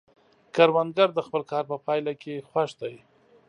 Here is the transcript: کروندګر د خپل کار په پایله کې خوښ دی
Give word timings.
کروندګر 0.55 1.09
د 1.13 1.19
خپل 1.27 1.41
کار 1.51 1.63
په 1.71 1.77
پایله 1.85 2.13
کې 2.21 2.45
خوښ 2.49 2.69
دی 2.81 2.95